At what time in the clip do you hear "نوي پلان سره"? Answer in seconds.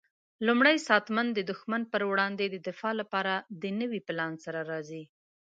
3.79-4.59